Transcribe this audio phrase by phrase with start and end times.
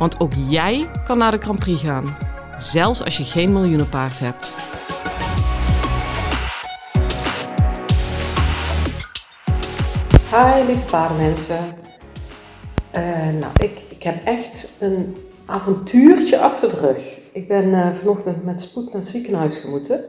[0.00, 2.16] Want ook jij kan naar de Grand Prix gaan,
[2.56, 4.54] zelfs als je geen miljoenenpaard hebt.
[10.30, 11.74] Hi lieve paardenmensen.
[12.96, 17.18] Uh, nou, ik, ik heb echt een avontuurtje achter de rug.
[17.32, 20.04] Ik ben uh, vanochtend met spoed naar het ziekenhuis gemoeten.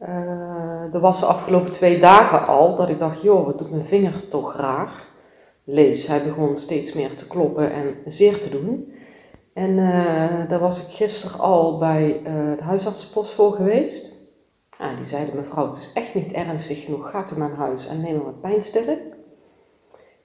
[0.00, 3.86] Uh, er was de afgelopen twee dagen al dat ik dacht, joh, wat doet mijn
[3.86, 4.90] vinger toch raar.
[5.70, 8.92] Lees, hij begon steeds meer te kloppen en zeer te doen.
[9.54, 14.16] En uh, daar was ik gisteren al bij uh, de huisartsenpost voor geweest.
[14.78, 18.00] Ah, die zeiden, mevrouw, het is echt niet ernstig genoeg, ga u naar huis en
[18.00, 18.98] neem wat pijnstiller.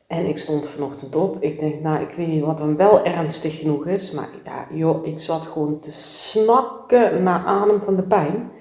[0.07, 1.41] En ik stond vanochtend op.
[1.43, 4.11] Ik denk, nou, ik weet niet wat dan wel ernstig genoeg is.
[4.11, 8.51] Maar ja, joh, ik zat gewoon te snakken naar adem van de pijn.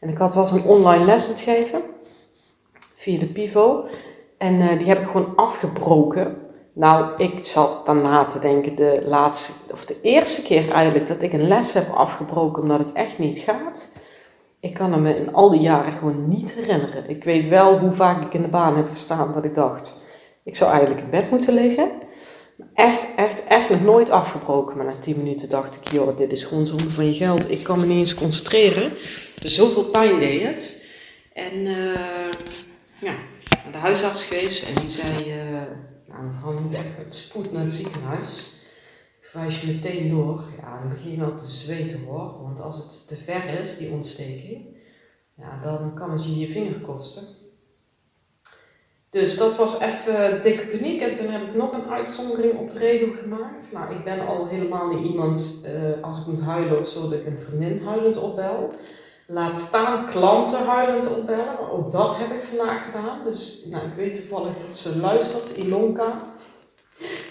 [0.00, 1.82] En ik had was een online les aan het geven.
[2.94, 3.86] Via de Pivo.
[4.44, 6.36] En uh, die heb ik gewoon afgebroken.
[6.72, 11.32] Nou, ik zat daarna te denken, de laatste, of de eerste keer eigenlijk, dat ik
[11.32, 13.88] een les heb afgebroken omdat het echt niet gaat.
[14.60, 17.08] Ik kan me in al die jaren gewoon niet herinneren.
[17.08, 19.94] Ik weet wel hoe vaak ik in de baan heb gestaan dat ik dacht,
[20.44, 21.90] ik zou eigenlijk in bed moeten liggen.
[22.74, 24.76] Echt, echt, echt nog nooit afgebroken.
[24.76, 27.50] Maar na 10 minuten dacht ik, joh, dit is gewoon zonde van je geld.
[27.50, 28.92] Ik kan me niet eens concentreren.
[29.40, 30.82] Dus zoveel pijn deed het.
[31.32, 32.30] En uh,
[33.00, 33.12] ja,
[33.72, 35.62] de huisarts geweest en die zei, uh,
[36.06, 38.52] nou mevrouw moet echt met spoed naar het ziekenhuis.
[39.20, 40.42] Ik verwijs je meteen door.
[40.60, 42.42] Ja, dan begin je wel te zweten hoor.
[42.42, 44.76] Want als het te ver is, die ontsteking,
[45.34, 47.22] ja, dan kan het je je vinger kosten.
[49.10, 51.00] Dus dat was even dikke paniek.
[51.00, 53.72] En toen heb ik nog een uitzondering op de regel gemaakt.
[53.72, 57.12] Nou, ik ben al helemaal niet iemand, uh, als ik moet huilen of zo, dat
[57.12, 58.70] ik een vriendin huilend opbel.
[59.26, 61.70] Laat staan klanten huilend opbellen.
[61.70, 63.24] Ook dat heb ik vandaag gedaan.
[63.24, 66.32] Dus nou, ik weet toevallig dat ze luistert, Ilonka.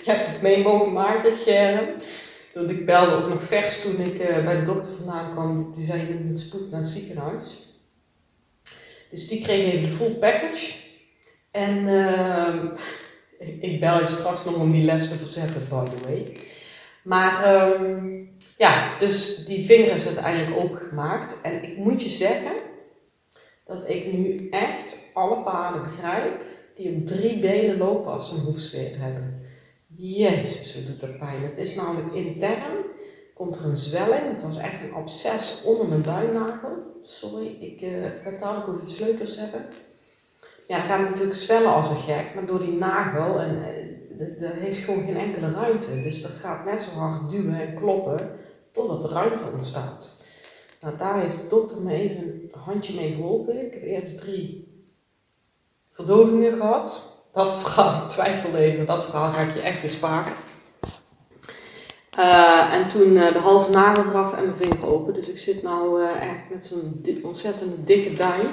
[0.03, 1.89] Je hebt het mee mogen maken, Germ.
[2.53, 5.73] Want ik belde ook nog vers toen ik uh, bij de dokter vandaan kwam.
[5.73, 7.67] Die, zei, je moet met spoed naar het ziekenhuis.
[9.09, 10.73] Dus die kreeg even de full package.
[11.51, 12.63] En uh,
[13.59, 16.39] ik bel je straks nog om die les te verzetten, by the way.
[17.03, 21.41] Maar um, ja, dus die vinger is uiteindelijk opengemaakt.
[21.41, 22.51] En ik moet je zeggen
[23.65, 26.41] dat ik nu echt alle paarden begrijp
[26.75, 29.41] die op drie benen lopen als ze een hoefsfeer hebben.
[29.95, 31.41] Jezus, wat doet dat pijn.
[31.41, 32.85] Het is namelijk intern,
[33.33, 34.27] komt er een zwelling.
[34.27, 36.71] Het was echt een absces onder mijn duimnagel.
[37.01, 39.65] Sorry, ik uh, ga dadelijk over iets leukers hebben
[40.67, 43.63] ja, dan gaat natuurlijk zwellen als een gek, maar door die nagel, en
[44.19, 46.01] eh, dat heeft gewoon geen enkele ruimte.
[46.03, 48.39] Dus dat gaat net zo hard duwen en kloppen
[48.71, 50.23] totdat er ruimte ontstaat.
[50.81, 53.65] Nou, daar heeft de dokter me even een handje mee geholpen.
[53.65, 54.67] Ik heb eerst drie
[55.91, 57.11] verdovingen gehad.
[57.33, 60.33] Dat verhaal, twijfel even, dat verhaal ga ik je echt besparen.
[62.19, 65.13] Uh, en toen uh, de halve nagel eraf en mijn vinger open.
[65.13, 68.47] Dus ik zit nou uh, echt met zo'n ontzettende dikke duim.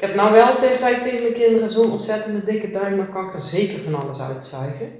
[0.00, 3.32] Ik heb nou wel tegen, tegen mijn kinderen zo'n ontzettende dikke duim, dan kan ik
[3.32, 4.90] er zeker van alles uitzuigen.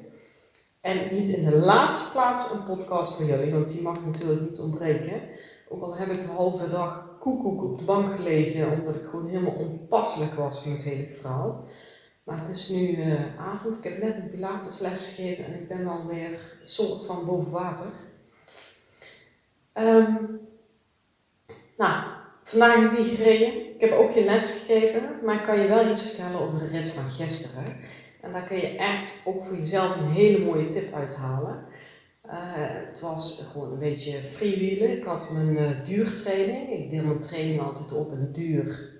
[0.81, 4.59] En niet in de laatste plaats een podcast voor jullie, want die mag natuurlijk niet
[4.59, 5.23] ontbreken.
[5.69, 9.29] Ook al heb ik de halve dag koekoek op de bank gelegen, omdat ik gewoon
[9.29, 11.65] helemaal onpasselijk was van het hele verhaal.
[12.25, 15.89] Maar het is nu uh, avond, ik heb net een pilatesles gegeven en ik ben
[15.89, 17.93] alweer soort van boven water.
[19.75, 20.41] Um,
[21.77, 22.10] nou,
[22.51, 23.75] vandaag heb ik niet gereden.
[23.75, 26.67] Ik heb ook geen les gegeven, maar ik kan je wel iets vertellen over de
[26.67, 27.65] rit van gisteren.
[28.21, 31.65] En daar kun je echt ook voor jezelf een hele mooie tip uithalen.
[32.27, 32.33] Uh,
[32.89, 34.97] het was gewoon een beetje freewheelen.
[34.97, 36.73] Ik had mijn uh, duurtraining.
[36.73, 38.91] Ik deel mijn training altijd op in duur,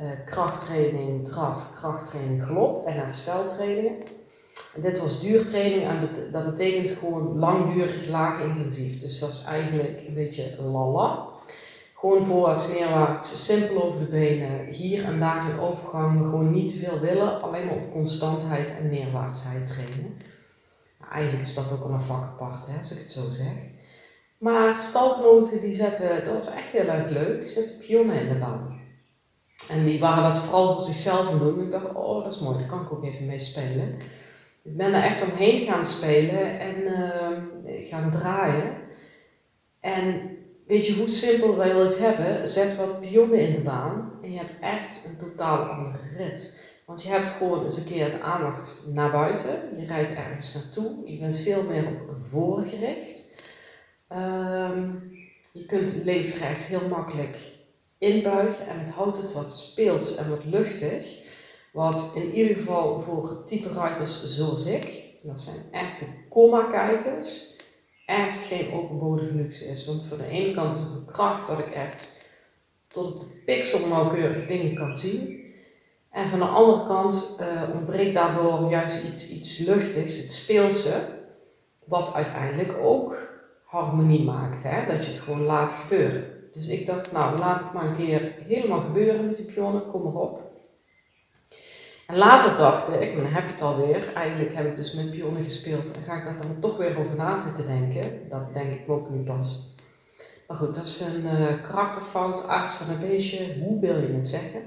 [0.00, 3.96] uh, krachttraining, draf, krachttraining, galop en hersteltrainingen.
[4.74, 9.00] En dit was duurtraining en dat betekent gewoon langdurig, laag intensief.
[9.00, 11.34] Dus dat is eigenlijk een beetje lala.
[11.98, 14.66] Gewoon voorwaarts, neerwaarts, simpel over de benen.
[14.66, 18.88] Hier en daar in overgang, gewoon niet te veel willen, alleen maar op constantheid en
[18.88, 20.16] neerwaartsheid trainen.
[20.98, 23.56] Nou, eigenlijk is dat ook al een vak apart, hè, als ik het zo zeg.
[24.38, 28.38] Maar stalgenoten die zetten, dat was echt heel erg leuk, die zetten pionnen in de
[28.38, 28.80] baan.
[29.68, 31.62] En die waren dat vooral voor zichzelf aan doen.
[31.62, 33.98] Ik dacht, oh dat is mooi, daar kan ik ook even mee spelen.
[34.62, 38.74] Ik ben er echt omheen gaan spelen en uh, gaan draaien.
[39.80, 42.48] En weet je hoe simpel wij het hebben?
[42.48, 46.64] Zet wat pionnen in de baan en je hebt echt een totaal andere rit.
[46.86, 49.78] Want je hebt gewoon eens een keer de aandacht naar buiten.
[49.78, 51.10] Je rijdt ergens naartoe.
[51.10, 53.24] Je bent veel meer op voorgericht.
[54.12, 55.14] Um,
[55.52, 57.38] je kunt links-rechts heel makkelijk
[57.98, 61.24] inbuigen en het houdt het wat speels en wat luchtig.
[61.72, 67.55] Wat in ieder geval voor type ruiters zoals ik, dat zijn echt de komma-kijkers,
[68.06, 69.86] echt geen overbodige luxe is.
[69.86, 72.24] Want voor de ene kant is het een kracht dat ik echt
[72.88, 75.44] tot de pixel nauwkeurig dingen kan zien.
[76.10, 81.08] En van de andere kant uh, ontbreekt daardoor juist iets, iets luchtigs, het speelse,
[81.84, 83.16] wat uiteindelijk ook
[83.64, 84.62] harmonie maakt.
[84.62, 84.86] Hè?
[84.86, 86.24] Dat je het gewoon laat gebeuren.
[86.52, 90.02] Dus ik dacht, nou laat het maar een keer helemaal gebeuren met die pionnen, kom
[90.02, 90.45] maar op.
[92.06, 95.10] En later dacht ik, en dan heb je het alweer, eigenlijk heb ik dus met
[95.10, 98.28] pionnen gespeeld en ga ik daar dan toch weer over na zitten denken.
[98.28, 99.74] Dat denk ik ook nu pas.
[100.46, 104.28] Maar goed, dat is een uh, karakterfout, aard van een beestje, hoe wil je het
[104.28, 104.62] zeggen?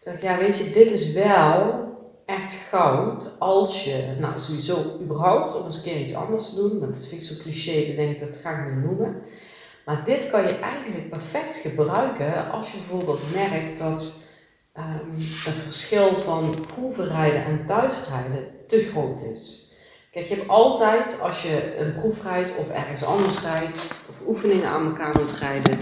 [0.00, 1.82] Dat ja, weet je, dit is wel
[2.26, 6.80] echt goud als je, nou sowieso überhaupt om eens een keer iets anders te doen,
[6.80, 9.22] want dat vind ik zo cliché, dan denk ik dat ga ik niet noemen.
[9.84, 14.23] Maar dit kan je eigenlijk perfect gebruiken als je bijvoorbeeld merkt dat
[14.78, 19.68] um, het verschil van proefrijden en thuisrijden te groot is.
[20.10, 24.68] Kijk, je hebt altijd, als je een proef rijdt of ergens anders rijdt, of oefeningen
[24.68, 25.78] aan elkaar moet rijden,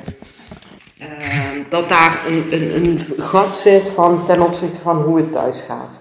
[1.01, 5.61] uh, dat daar een, een, een gat zit van, ten opzichte van hoe het thuis
[5.61, 6.01] gaat.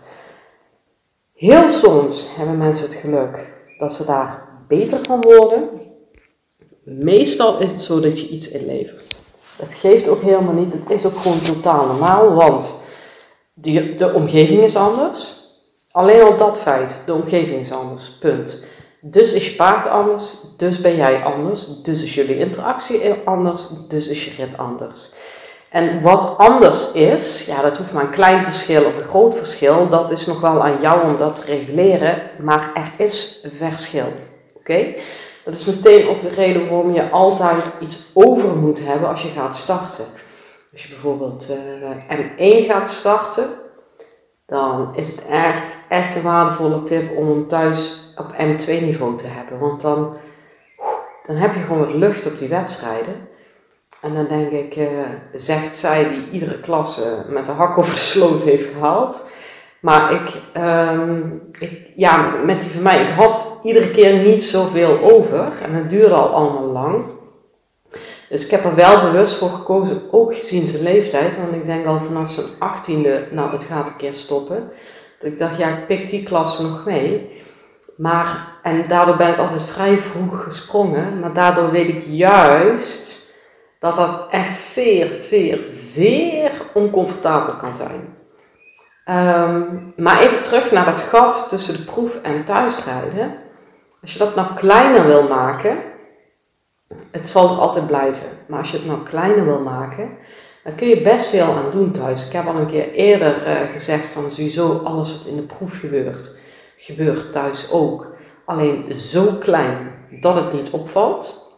[1.33, 3.47] Heel soms hebben mensen het geluk
[3.77, 5.69] dat ze daar beter van worden.
[6.83, 9.20] Meestal is het zo dat je iets inlevert.
[9.61, 12.83] Het geeft ook helemaal niet, het is ook gewoon totaal normaal, want
[13.53, 15.39] de, de omgeving is anders.
[15.91, 18.65] Alleen al dat feit, de omgeving is anders, punt.
[19.01, 24.07] Dus is je paard anders, dus ben jij anders, dus is jullie interactie anders, dus
[24.07, 25.11] is je rit anders.
[25.69, 29.89] En wat anders is, ja, dat hoeft maar een klein verschil of een groot verschil,
[29.89, 34.07] dat is nog wel aan jou om dat te reguleren, maar er is verschil.
[34.55, 34.93] Oké?
[35.43, 39.29] Dat is meteen ook de reden waarom je altijd iets over moet hebben als je
[39.29, 40.05] gaat starten.
[40.71, 43.49] Als je bijvoorbeeld uh, M1 gaat starten,
[44.45, 49.27] dan is het echt, echt een waardevolle tip om hem thuis op M2 niveau te
[49.27, 49.59] hebben.
[49.59, 50.17] Want dan,
[51.25, 53.29] dan heb je gewoon wat lucht op die wedstrijden.
[54.01, 54.87] En dan denk ik, uh,
[55.33, 59.29] zegt zij die iedere klasse met de hak over de sloot heeft gehaald.
[59.81, 63.30] Maar ik, um, ik, ja, met die van mij, ik had
[63.63, 65.51] iedere keer niet zoveel over.
[65.61, 67.05] En het duurde al allemaal lang.
[68.29, 71.37] Dus ik heb er wel bewust voor gekozen, ook gezien zijn leeftijd.
[71.37, 74.71] Want ik denk al vanaf zijn achttiende, nou het gaat een keer stoppen.
[75.19, 77.41] Dat ik dacht, ja ik pik die klasse nog mee.
[77.97, 81.19] Maar, en daardoor ben ik altijd vrij vroeg gesprongen.
[81.19, 83.33] Maar daardoor weet ik juist
[83.79, 88.20] dat dat echt zeer, zeer, zeer oncomfortabel kan zijn.
[89.11, 93.33] Um, maar even terug naar dat gat tussen de proef en thuisrijden.
[94.01, 95.77] Als je dat nou kleiner wil maken,
[97.11, 100.17] het zal er altijd blijven, maar als je het nou kleiner wil maken,
[100.63, 102.25] dan kun je best veel aan doen thuis.
[102.25, 105.79] Ik heb al een keer eerder uh, gezegd van sowieso alles wat in de proef
[105.79, 106.39] gebeurt,
[106.77, 108.15] gebeurt thuis ook.
[108.45, 109.91] Alleen zo klein
[110.21, 111.49] dat het niet opvalt.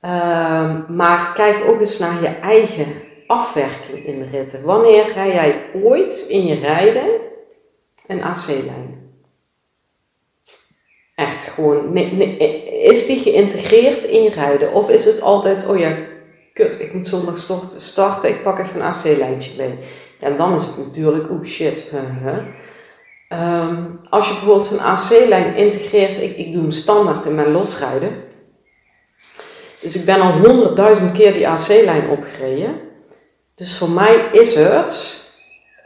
[0.00, 4.62] Ehm, maar kijk ook eens naar je eigen afwerking in ritten.
[4.62, 7.08] Wanneer rij jij ooit in je rijden
[8.06, 9.04] een AC-lijn?
[11.14, 11.96] Echt gewoon,
[12.82, 14.72] is die geïntegreerd in je rijden?
[14.72, 15.96] Of is het altijd, oh ja,
[16.52, 17.38] kut, ik moet zondag
[17.76, 19.78] starten, ik pak even een AC-lijntje mee.
[20.20, 21.92] En dan is het natuurlijk, oh shit.
[23.28, 28.26] Um, als je bijvoorbeeld een AC-lijn integreert, ik, ik doe hem standaard in mijn losrijden
[29.80, 32.80] dus ik ben al honderdduizend keer die AC-lijn opgereden.
[33.56, 35.20] Dus voor mij is het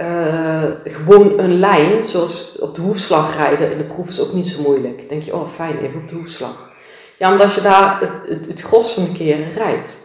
[0.00, 4.48] uh, gewoon een lijn, zoals op de hoefslag rijden in de proef is ook niet
[4.48, 5.08] zo moeilijk.
[5.08, 6.70] denk je, oh fijn, even op de hoefslag.
[7.18, 9.98] Ja, omdat je daar het, het, het gros van keren rijdt.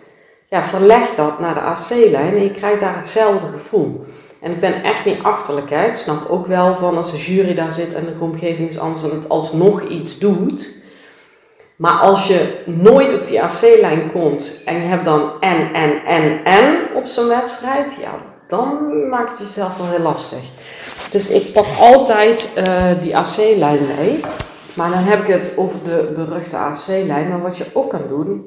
[0.50, 4.06] Ja, verleg dat naar de AC-lijn en je krijgt daar hetzelfde gevoel.
[4.42, 5.70] En ik ben echt niet achterlijk.
[5.70, 9.04] Ik snap ook wel van als de jury daar zit en de omgeving is anders
[9.04, 10.85] en het alsnog iets doet
[11.76, 16.44] maar als je nooit op die AC-lijn komt en je hebt dan en, en, en,
[16.44, 18.12] en op zo'n wedstrijd, ja,
[18.48, 20.52] dan maakt het jezelf wel heel lastig.
[21.12, 24.20] Dus ik pak altijd uh, die AC-lijn mee.
[24.76, 27.30] Maar dan heb ik het over de beruchte AC-lijn.
[27.30, 28.46] Maar wat je ook kan doen,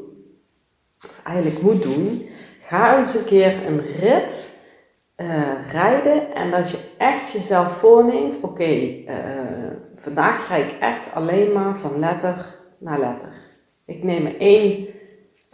[1.25, 2.29] eigenlijk moet doen,
[2.67, 4.57] ga eens een keer een rit
[5.73, 8.91] rijden en dat je echt jezelf voorneemt, oké,
[9.97, 13.33] vandaag ga ik echt alleen maar van letter naar letter.
[13.85, 14.87] Ik neem er één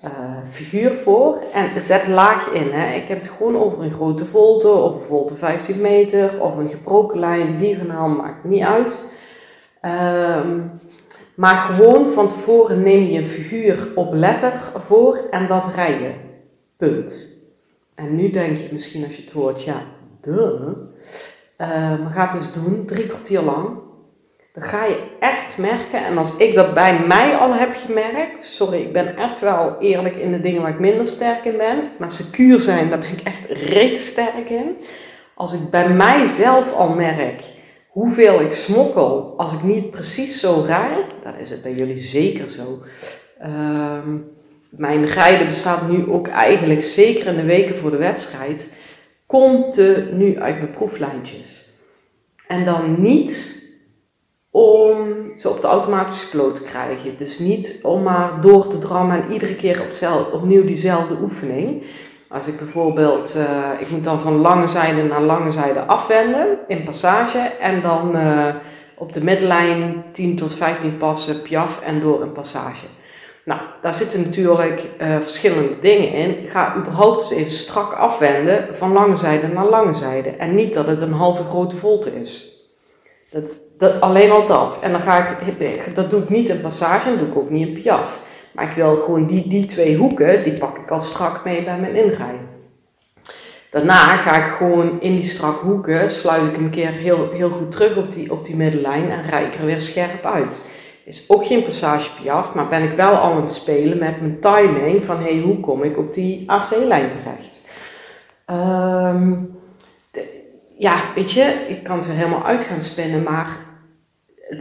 [0.05, 0.11] uh,
[0.51, 2.71] figuur voor en zet laag in.
[2.73, 2.95] Hè.
[2.95, 6.69] Ik heb het gewoon over een grote volte of een volte 15 meter of een
[6.69, 9.19] gebroken lijn, diagonaal, maakt niet uit.
[9.81, 10.61] Ehm,
[11.35, 14.53] maar gewoon van tevoren neem je een figuur op letter
[14.87, 16.15] voor en dat rijden.
[16.77, 17.33] Punt.
[17.95, 19.83] En nu denk je misschien als je het hoort, ja,
[20.21, 20.61] duh.
[21.59, 23.84] Uh, maar ga het dus doen, drie kwartier lang
[24.55, 28.81] dan ga je echt merken, en als ik dat bij mij al heb gemerkt, sorry,
[28.81, 32.11] ik ben echt wel eerlijk in de dingen waar ik minder sterk in ben, maar
[32.11, 34.77] secuur zijn, daar ben ik echt reet sterk in.
[35.35, 37.43] Als ik bij mijzelf al merk
[37.89, 42.51] hoeveel ik smokkel als ik niet precies zo rijd, dan is het bij jullie zeker
[42.51, 42.83] zo.
[43.39, 44.17] Ehm,
[44.69, 48.73] mijn rijden bestaat nu ook eigenlijk zeker in de weken voor de wedstrijd,
[49.27, 51.73] komt er nu uit mijn proeflijntjes.
[52.47, 53.64] En dan niet
[54.57, 57.17] om ze op de automatische piloot te krijgen.
[57.19, 61.83] Dus niet om maar door te drammen en iedere keer op opnieuw diezelfde oefening.
[62.29, 66.85] Als ik bijvoorbeeld, uh, ik moet dan van lange zijde naar lange zijde afwenden in
[66.85, 68.55] passage en dan uh,
[68.97, 72.87] op de middenlijn 10 tot 15 passen piaf en door een passage.
[73.45, 76.49] Nou, daar zitten natuurlijk uh, verschillende dingen in.
[76.49, 80.87] Ga überhaupt eens even strak afwenden van lange zijde naar lange zijde en niet dat
[80.87, 82.53] het een halve grote volte is.
[83.31, 83.45] Dat,
[83.79, 84.81] dat, alleen al dat.
[84.83, 87.69] En dan ga ik, dat doe ik niet in passage, dat doe ik ook niet
[87.69, 88.23] in piaf.
[88.53, 91.79] Maar ik wil gewoon die, die twee hoeken, die pak ik al strak mee bij
[91.79, 92.39] mijn ingrij.
[93.71, 97.73] Daarna ga ik gewoon in die strakke hoeken, sluit ik een keer heel, heel goed
[97.73, 100.69] terug op die, op die middenlijn en rijd ik er weer scherp uit.
[101.05, 105.05] Is ook geen passage piaf, maar ben ik wel aan het spelen met mijn timing
[105.05, 107.63] van hey, hoe kom ik op die AC-lijn terecht.
[108.51, 109.59] Um,
[110.77, 113.57] ja, weet je, ik kan het er helemaal uit gaan spinnen, maar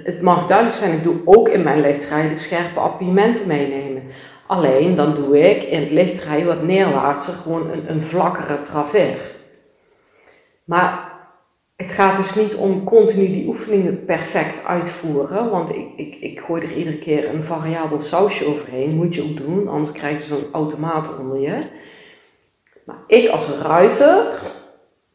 [0.03, 4.03] het, mag duidelijk zijn, ik doe ook in mijn lichtrijden scherpe appiëmenten meenemen.
[4.47, 9.19] Alleen dan doe ik in het lichtrijden wat neerwaartser gewoon een, een vlakkere travers.
[10.63, 11.12] Maar
[11.75, 16.62] het gaat dus niet om continu die oefeningen perfect uitvoeren, want ik, ik, ik gooi
[16.62, 18.95] er iedere keer een variabel sausje overheen.
[18.95, 21.63] Moet je ook doen, anders krijg je zo'n automaat onder je.
[22.85, 24.41] Maar ik als ruiter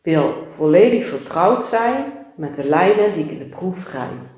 [0.02, 4.37] wil volledig vertrouwd zijn met de lijnen die ik in de proef rijd.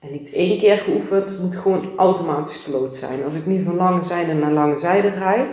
[0.00, 3.24] En niet één keer geoefend, het moet gewoon automatisch piloot zijn.
[3.24, 5.46] Als ik nu van lange zijde naar lange zijde rijd,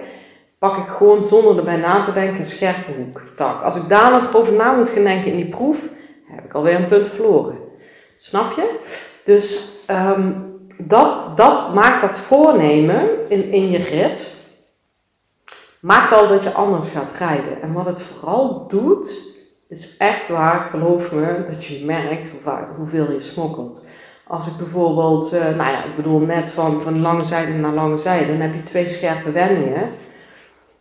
[0.59, 3.23] pak ik gewoon zonder erbij na te denken een scherpe hoek.
[3.63, 5.77] Als ik daar nog over na moet gaan denken in die proef,
[6.25, 7.57] heb ik alweer een punt verloren.
[8.17, 8.79] Snap je?
[9.23, 14.45] Dus um, dat, dat maakt dat voornemen in, in je rit,
[15.79, 17.61] maakt al dat je anders gaat rijden.
[17.61, 19.35] En wat het vooral doet,
[19.69, 22.31] is echt waar, geloof me, dat je merkt
[22.77, 23.87] hoeveel je smokkelt.
[24.27, 27.97] Als ik bijvoorbeeld, uh, nou ja, ik bedoel net van, van lange zijde naar lange
[27.97, 29.91] zijde, dan heb je twee scherpe wendingen.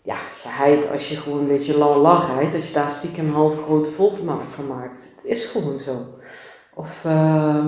[0.02, 3.32] Ja, geheid als je gewoon een beetje lang lach rijdt, dat je daar stiekem een
[3.32, 5.12] halve grote voltemaat van maakt.
[5.16, 5.96] Het is gewoon zo.
[6.74, 7.66] Of uh,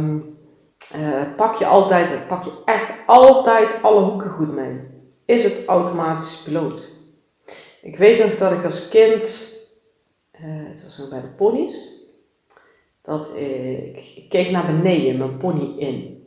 [0.97, 4.81] uh, pak je altijd, pak je echt altijd alle hoeken goed mee.
[5.25, 6.89] Is het automatisch piloot?
[7.83, 9.55] Ik weet nog dat ik als kind,
[10.41, 11.98] uh, het was nog bij de ponies,
[13.09, 16.23] dat ik, ik keek naar beneden, mijn pony in.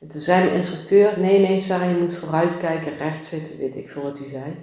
[0.00, 3.76] En toen zei mijn instructeur, nee, nee Sarah, je moet vooruit kijken, recht zitten, weet
[3.76, 4.56] ik veel wat hij zei.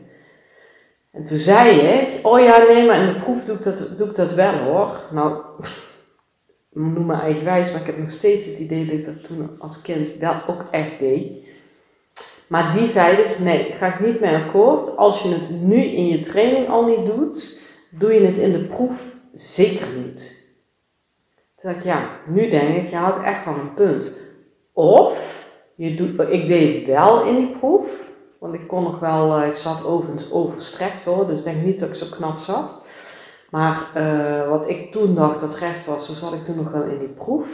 [1.11, 4.09] En toen zei ik, oh ja, nee, maar in de proef doe ik dat, doe
[4.09, 5.01] ik dat wel hoor.
[5.11, 5.43] Nou,
[6.69, 9.81] noem me eigenwijs, maar ik heb nog steeds het idee dat ik dat toen als
[9.81, 11.47] kind wel ook echt deed.
[12.47, 14.97] Maar die zei dus, nee, ga ik niet mee akkoord.
[14.97, 18.65] Als je het nu in je training al niet doet, doe je het in de
[18.65, 19.01] proef
[19.33, 20.40] zeker niet.
[21.61, 24.17] Toen ik, ja, nu denk ik, je had echt wel een punt.
[24.73, 27.87] Of, je doet, ik deed het wel in die proef,
[28.39, 31.79] want ik kon nog wel, eh, ik zat overigens overstrekt hoor, dus ik denk niet
[31.79, 32.85] dat ik zo knap zat.
[33.49, 36.83] Maar uh, wat ik toen dacht dat recht was, zo zat ik toen nog wel
[36.83, 37.47] in die proef.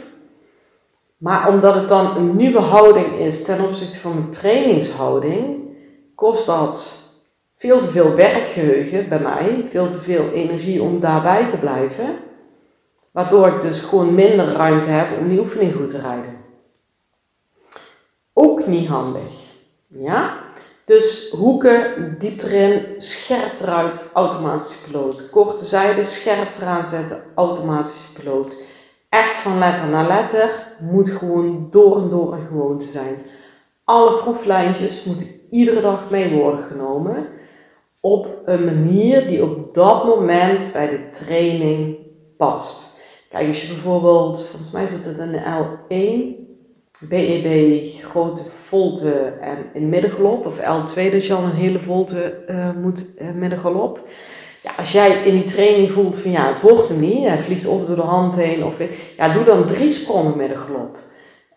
[1.16, 5.68] Maar omdat het dan een nieuwe houding is ten opzichte van een trainingshouding,
[6.14, 7.02] kost dat
[7.56, 12.14] veel te veel werkgeheugen bij mij, veel te veel energie om daarbij te blijven.
[13.18, 16.36] Waardoor ik dus gewoon minder ruimte heb om die oefening goed te rijden.
[18.32, 19.32] Ook niet handig.
[19.86, 20.38] Ja?
[20.84, 25.30] Dus hoeken, diep erin, scherp eruit, automatische piloot.
[25.30, 28.62] Korte zijde, scherp eraan zetten, automatische piloot.
[29.08, 33.16] Echt van letter naar letter, moet gewoon door en door een gewoonte zijn.
[33.84, 37.26] Alle proeflijntjes moeten iedere dag mee worden genomen.
[38.00, 41.96] op een manier die op dat moment bij de training
[42.36, 42.96] past.
[43.28, 46.46] Kijk, als je bijvoorbeeld, volgens mij zit het in de L1,
[47.08, 52.70] BEB, grote volte en in middengalop, of L2 dat je al een hele volte uh,
[52.82, 54.00] moet uh, middengalop.
[54.62, 57.66] Ja, als jij in die training voelt van ja, het wordt hem niet, hij vliegt
[57.66, 58.74] of door de hand heen, of
[59.16, 60.96] ja, doe dan drie sprongen middengalop.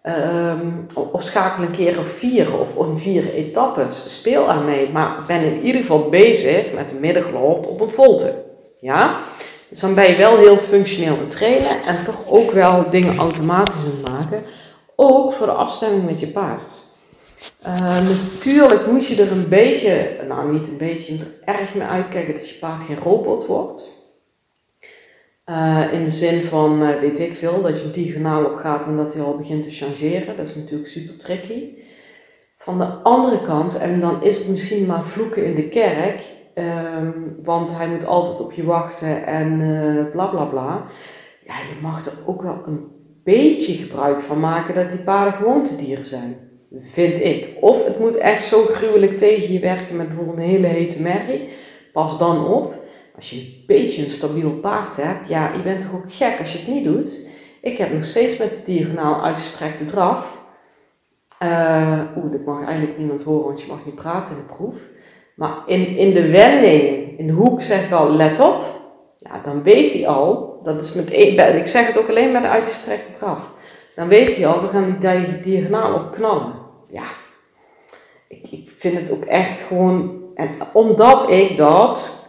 [0.04, 4.18] Um, of schakel een keer of vier of in vier etappes.
[4.18, 8.44] Speel aan mee, maar ben in ieder geval bezig met de middengalop op een volte.
[8.80, 9.24] Ja?
[9.72, 13.86] Dus dan ben je wel heel functioneel aan trainen en toch ook wel dingen automatisch
[13.86, 14.44] aan het maken.
[14.96, 16.72] Ook voor de afstemming met je paard.
[17.68, 18.00] Uh,
[18.34, 22.50] natuurlijk moet je er een beetje, nou niet een beetje, er erg mee uitkijken dat
[22.50, 24.00] je paard geen robot wordt.
[25.46, 28.98] Uh, in de zin van, uh, weet ik veel, dat je diagonaal op gaat en
[28.98, 30.38] dat hij al begint te changeren.
[30.38, 31.64] Dat is natuurlijk super tricky.
[32.58, 36.22] Van de andere kant, en dan is het misschien maar vloeken in de kerk,
[36.56, 40.86] um, want hij moet altijd op je wachten en uh, bla bla bla.
[41.46, 42.88] Ja, je mag er ook wel een
[43.24, 46.50] beetje gebruik van maken dat die paarden gewoontedieren zijn.
[46.82, 47.58] Vind ik.
[47.60, 51.50] Of het moet echt zo gruwelijk tegen je werken met bijvoorbeeld een hele hete merrie.
[51.94, 52.76] Pas dan op.
[53.16, 56.52] Als je een beetje een stabiel paard hebt, ja, je bent toch ook gek als
[56.52, 57.30] je het niet doet.
[57.62, 60.40] Ik heb nog steeds met de diagonaal uitgestrekte draf.
[61.44, 64.76] Uh, Oeh, dit mag eigenlijk niemand horen, want je mag niet praten in de proef.
[65.42, 68.66] Maar in, in de wending, in de hoek zeg ik al, let op.
[69.18, 72.42] Ja, dan weet hij al, dat is met één, ik zeg het ook alleen met
[72.42, 73.40] de uitgestrekte draf.
[73.96, 76.54] Dan weet hij al, we gaan die diagonaal op knallen.
[76.90, 77.04] Ja,
[78.28, 82.28] ik, ik vind het ook echt gewoon, en omdat ik dat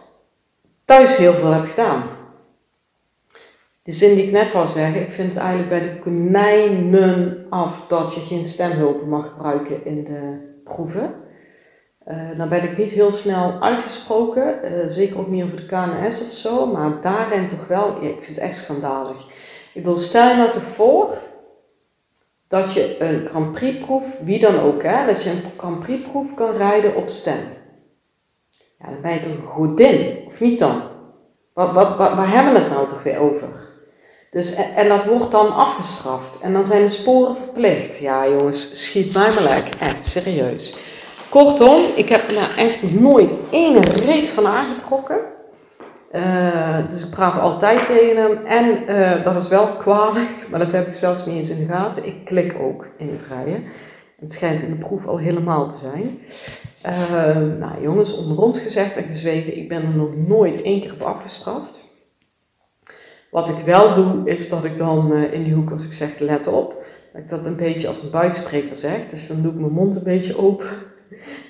[0.85, 2.03] thuis heel veel heb gedaan.
[3.83, 7.87] De zin die ik net wou zeggen, ik vind het eigenlijk bij de konijnen af
[7.87, 11.22] dat je geen stemhulp mag gebruiken in de proeven.
[12.07, 16.29] Uh, dan ben ik niet heel snel uitgesproken, uh, zeker ook niet over de KNS
[16.29, 19.25] of zo, maar daarin toch wel, ik vind het echt schandalig.
[19.73, 21.17] Ik wil stel je nou toch voor
[22.47, 26.09] dat je een Grand Prix proef, wie dan ook, hè, dat je een Grand Prix
[26.09, 27.43] proef kan rijden op stem.
[28.79, 30.81] Ja, dan ben je toch een godin, of niet dan?
[31.53, 33.71] Waar hebben we het nou toch weer over?
[34.31, 36.41] Dus, en, en, dat wordt dan afgestraft.
[36.41, 37.97] En dan zijn de sporen verplicht.
[37.97, 39.81] Ja jongens, schiet mij maar lekker.
[39.81, 40.75] Echt, serieus.
[41.33, 45.17] Kortom, ik heb er nou echt nooit één reet van aangetrokken.
[46.11, 48.45] Uh, dus ik praat altijd tegen hem.
[48.45, 51.73] En uh, dat is wel kwalijk, maar dat heb ik zelfs niet eens in de
[51.73, 52.05] gaten.
[52.05, 53.63] Ik klik ook in het rijden.
[54.19, 56.19] Het schijnt in de proef al helemaal te zijn.
[56.85, 60.93] Uh, nou jongens, onder ons gezegd en gezwegen, ik ben er nog nooit één keer
[60.93, 61.79] op afgestraft.
[63.31, 66.47] Wat ik wel doe, is dat ik dan in die hoek, als ik zeg let
[66.47, 69.07] op, dat ik dat een beetje als een buikspreker zeg.
[69.07, 70.91] Dus dan doe ik mijn mond een beetje open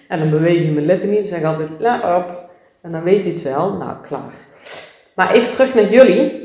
[0.07, 1.27] en dan beweeg ik mijn lippen niet.
[1.27, 2.49] Zeg altijd let op
[2.81, 3.73] en dan weet hij het wel.
[3.73, 4.33] Nou, klaar.
[5.15, 6.41] Maar even terug naar jullie.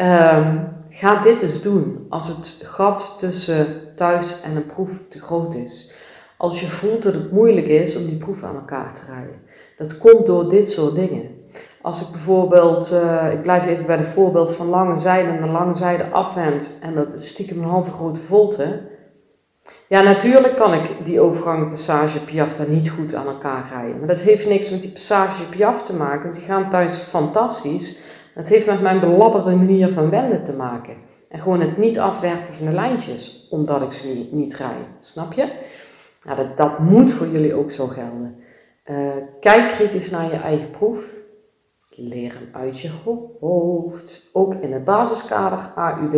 [0.00, 0.48] Uh,
[0.90, 5.94] ga dit dus doen als het gat tussen thuis en een proef te groot is.
[6.36, 9.40] Als je voelt dat het moeilijk is om die proef aan elkaar te rijden.
[9.76, 11.42] Dat komt door dit soort dingen.
[11.82, 15.74] Als ik bijvoorbeeld, uh, ik blijf even bij het voorbeeld van lange zijde en lange
[15.74, 18.80] zijde afwend en dat is stiekem een halve grote volte.
[19.88, 23.98] Ja, natuurlijk kan ik die overgangen passage Piaf daar niet goed aan elkaar rijden.
[23.98, 28.02] Maar dat heeft niks met die passage Piaf te maken, want die gaan thuis fantastisch.
[28.34, 30.94] Het heeft met mijn belabberde manier van wenden te maken.
[31.28, 34.86] En gewoon het niet afwerken van de lijntjes, omdat ik ze niet, rij.
[35.00, 35.48] Snap je?
[36.24, 38.36] Nou, dat, dat moet voor jullie ook zo gelden.
[38.90, 39.08] Uh,
[39.40, 40.98] kijk kritisch naar je eigen proef.
[41.96, 42.90] Leer hem uit je
[43.40, 44.30] hoofd.
[44.32, 46.14] Ook in het basiskader AUB.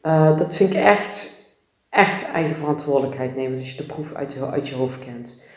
[0.00, 1.41] Eh, dat vind ik echt,
[1.92, 5.48] echt eigen verantwoordelijkheid nemen als je de proef uit je, hoofd kent.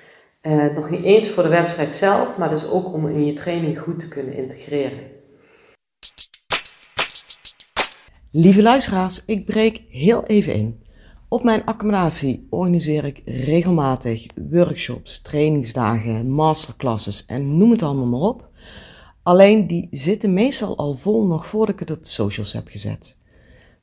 [0.42, 3.80] Uh, nog niet eens voor de wedstrijd zelf, maar dus ook om in je training
[3.80, 5.00] goed te kunnen integreren.
[8.32, 10.84] Lieve luisteraars, ik breek heel even in.
[11.28, 18.50] Op mijn accommodatie organiseer ik regelmatig workshops, trainingsdagen, masterclasses en noem het allemaal maar op.
[19.24, 23.16] Alleen die zitten meestal al vol nog voordat ik het op de socials heb gezet.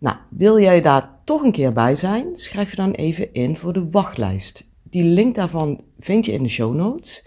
[0.03, 2.37] Nou, wil jij daar toch een keer bij zijn?
[2.37, 4.71] Schrijf je dan even in voor de wachtlijst.
[4.83, 7.27] Die link daarvan vind je in de show notes.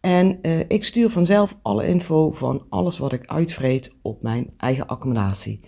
[0.00, 4.86] En uh, ik stuur vanzelf alle info van alles wat ik uitvreet op mijn eigen
[4.86, 5.60] accommodatie.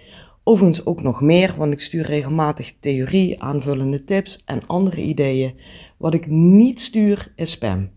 [0.44, 5.54] Overigens ook nog meer, want ik stuur regelmatig theorie, aanvullende tips en andere ideeën.
[5.96, 7.90] Wat ik niet stuur is spam.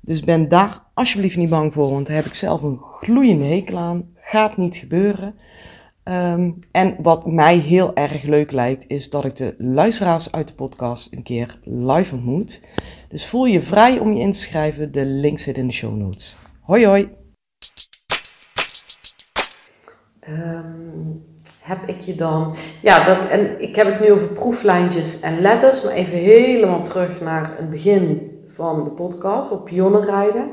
[0.00, 3.78] Dus ben daar alsjeblieft niet bang voor, want daar heb ik zelf een gloeiende hekel
[3.78, 4.08] aan.
[4.14, 5.34] Gaat niet gebeuren.
[6.04, 10.54] Ehm, en wat mij heel erg leuk lijkt, is dat ik de luisteraars uit de
[10.54, 12.60] podcast een keer live ontmoet.
[13.08, 14.92] Dus voel je vrij om je in te schrijven.
[14.92, 16.36] De link zit in de show notes.
[16.60, 17.08] Hoi hoi!
[20.20, 21.10] Ehm,
[21.60, 22.56] heb ik je dan.
[22.82, 27.20] Ja, dat, en ik heb het nu over proeflijntjes en letters, maar even helemaal terug
[27.20, 30.50] naar het begin van de podcast, op pionnenrijden.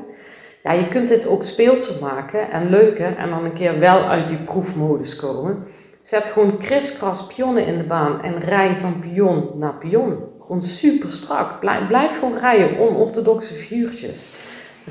[0.64, 4.28] Ja, je kunt dit ook speelser maken en leuker en dan een keer wel uit
[4.28, 5.68] die proefmodus komen.
[6.04, 10.18] Zet gewoon kriskras pionnen in de baan en rij van pion naar pion.
[10.40, 11.60] Gewoon super strak.
[11.60, 14.30] Blijf, blijf gewoon rijden, onorthodoxe figuurtjes.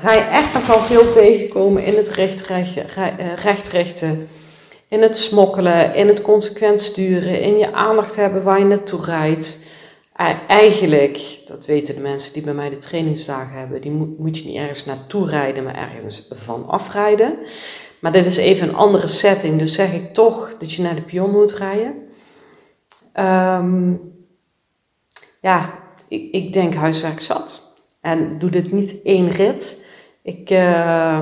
[0.01, 2.85] Je echt nog wel veel tegenkomen in het rechtrechte,
[3.35, 4.15] rechtrechte
[4.91, 9.59] in het smokkelen, in het consequent sturen, in je aandacht hebben waar je naartoe rijdt.
[10.47, 14.55] Eigenlijk, dat weten de mensen die bij mij de trainingsdagen hebben, die moet, je niet
[14.55, 17.37] ergens naartoe rijden, maar ergens van afrijden.
[17.99, 21.01] Maar dit is even een andere setting, dus zeg ik toch dat je naar de
[21.01, 21.93] pion moet rijden.
[23.15, 23.99] Um,
[25.41, 25.69] ja,
[26.07, 27.79] ik, ik denk huiswerk zat.
[28.01, 29.85] En doe dit niet één rit.
[30.23, 31.19] Ik, uh,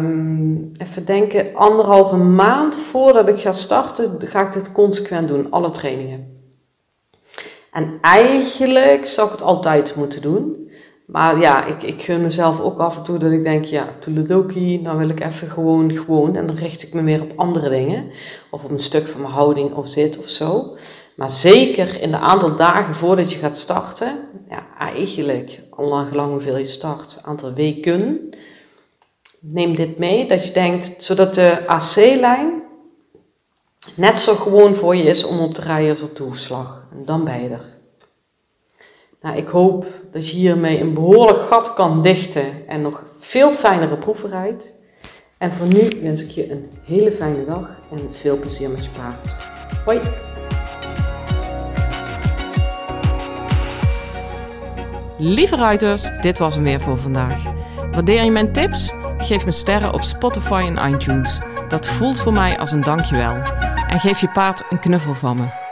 [0.77, 6.38] even denken, anderhalve maand voordat ik ga starten, ga ik dit consequent doen, alle trainingen.
[7.79, 10.69] En eigenlijk zou ik het altijd moeten doen.
[11.05, 14.83] Maar ja, ik, ik gun mezelf ook af en toe dat ik denk, ja, toeledoki,
[14.83, 16.35] dan wil ik even gewoon, gewoon.
[16.35, 18.11] En dan richt ik me meer op andere dingen.
[18.49, 20.77] Of op een stuk van mijn houding of zit of zo.
[21.15, 24.17] Maar zeker in de aantal dagen voordat je gaat starten,
[24.49, 28.29] ja, eigenlijk, al lang hoeveel je start, aantal weken,
[29.39, 32.58] neem dit mee, dat je denkt, zodat de AC-lijn
[33.95, 36.83] net zo gewoon voor je is om op te rijden als op de hoefslag.
[36.91, 37.65] En dan ben je er.
[39.21, 43.97] Nou, ik hoop dat je hiermee een behoorlijk gat kan dichten en nog veel fijnere
[43.97, 44.73] proeven rijdt.
[45.37, 48.89] En voor nu wens ik je een hele fijne dag en veel plezier met je
[48.89, 49.35] paard.
[49.85, 49.99] Hoi!
[55.17, 57.43] Lieve ruiters, dit was hem weer voor vandaag.
[57.91, 58.93] Waardeer je mijn tips?
[59.17, 61.39] Geef me sterren op Spotify en iTunes.
[61.67, 63.58] Dat voelt voor mij als een dankjewel.
[63.89, 65.68] En geef je paard een knuffel van me.